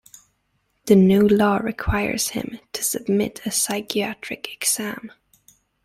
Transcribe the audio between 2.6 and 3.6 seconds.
to submit to a